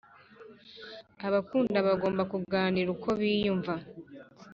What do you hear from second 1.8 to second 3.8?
bagomba kuganira uko biyumva